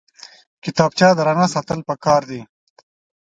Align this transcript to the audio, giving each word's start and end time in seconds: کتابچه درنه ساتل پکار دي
کتابچه 0.63 1.07
درنه 1.17 1.45
ساتل 1.53 1.79
پکار 1.87 2.21
دي 2.29 2.41